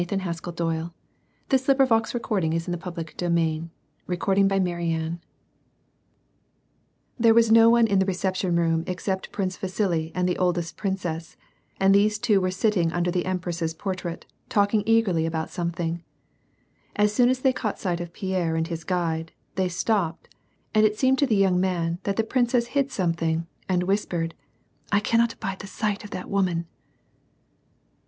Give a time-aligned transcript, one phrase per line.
[0.01, 0.91] CHAPTER XXTL
[7.19, 11.37] There was no one in the reception room except Prince Vasili and the oldest princess,
[11.79, 16.01] and these two were sitting under the empress's portrait, talking eagerly about some thing.
[16.95, 20.29] As soon as they caught sight of Pierre and his guide, they stopped,
[20.73, 24.33] and it seemed to the young man that the prin cess hid something and whispered,
[24.91, 26.65] —"I cannot abide the sight of that woman."